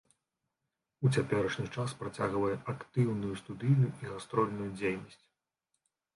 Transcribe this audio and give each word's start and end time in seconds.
У 1.07 1.11
цяперашні 1.17 1.65
час 1.75 1.93
працягвае 1.99 2.55
актыўную 2.73 3.33
студыйную 3.43 3.93
і 4.07 4.11
гастрольную 4.15 4.69
дзейнасць. 4.81 5.23